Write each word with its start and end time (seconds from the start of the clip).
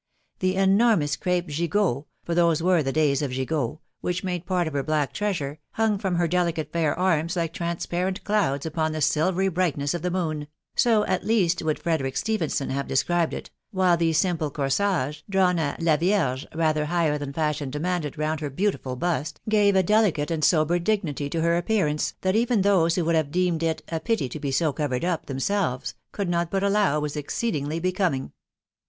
The 0.39 0.55
enormous 0.55 1.15
crape 1.15 1.47
gigots 1.47 2.07
(for 2.25 2.33
those 2.33 2.63
were 2.63 2.81
the 2.81 2.91
days 2.91 3.21
of 3.21 3.29
gigots), 3.29 3.77
which 3.99 4.23
made 4.23 4.47
part 4.47 4.65
of 4.65 4.73
her 4.73 4.81
black 4.81 5.13
treasure, 5.13 5.59
'hung 5.73 5.99
from 5.99 6.15
her 6.15 6.27
delicate 6.27 6.73
fair 6.73 6.97
arms 6.97 7.35
like 7.35 7.53
transparent 7.53 8.23
clouds 8.23 8.65
upon 8.65 8.93
the 8.93 9.01
silvery 9.01 9.47
brightness 9.47 9.93
of 9.93 10.01
the 10.01 10.09
moon.... 10.09 10.47
so, 10.75 11.05
at 11.05 11.23
least, 11.23 11.61
would 11.61 11.77
'Frederick 11.77 12.15
Stepiunson 12.15 12.69
lia/ve 12.69 12.87
described 12.87 13.31
it.... 13.31 13.51
While 13.69 13.95
the 13.95 14.11
simple 14.13 14.49
corsage, 14.49 15.21
drawn 15.29 15.57
d 15.57 15.63
In 15.77 15.85
vierge 15.99 16.47
rather 16.55 16.85
higher 16.85 17.19
than 17.19 17.31
'fashion 17.31 17.69
demanded 17.69 18.15
Tound 18.15 18.39
4ier 18.39 18.55
beautiful 18.55 18.95
bust, 18.95 19.39
gave 19.47 19.75
a 19.75 19.83
delicate 19.83 20.31
and 20.31 20.43
sober 20.43 20.79
dignity 20.79 21.29
to 21.29 21.41
her 21.41 21.57
appearance, 21.57 22.15
that 22.21 22.35
even 22.35 22.63
those 22.63 22.95
who 22.95 23.05
would 23.05 23.13
have 23.15 23.29
deemed 23.29 23.59
tt" 23.61 23.83
a 23.95 23.99
>pity 23.99 24.27
to 24.29 24.39
be 24.39 24.49
so 24.51 24.73
covered 24.73 25.05
up" 25.05 25.27
themselves, 25.27 25.93
could 26.11 26.27
not 26.27 26.49
but 26.49 26.63
allow 26.63 26.99
was 26.99 27.15
exocedmgly 27.15 27.79
becoming. 27.79 28.31